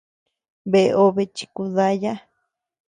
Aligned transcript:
Bea 0.71 0.95
obe 1.03 1.23
chikudaya. 1.35 2.13